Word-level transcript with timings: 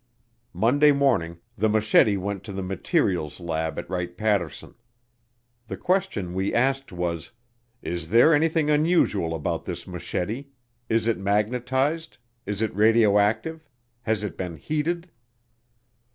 Monday 0.55 0.91
morning 0.91 1.37
the 1.55 1.69
machete 1.69 2.17
went 2.17 2.43
to 2.45 2.51
the 2.51 2.63
materials 2.63 3.39
lab 3.39 3.77
at 3.77 3.87
Wright 3.87 4.17
Patterson. 4.17 4.73
The 5.67 5.77
question 5.77 6.33
we 6.33 6.55
asked 6.55 6.91
was, 6.91 7.31
"Is 7.83 8.09
there 8.09 8.33
anything 8.33 8.71
unusual 8.71 9.35
about 9.35 9.65
this 9.65 9.85
machete? 9.85 10.47
Is 10.89 11.05
it 11.05 11.19
magnetized? 11.19 12.17
Is 12.47 12.63
it 12.63 12.75
radioactive? 12.75 13.69
Has 14.01 14.23
it 14.23 14.35
been 14.37 14.57
heated?" 14.57 15.11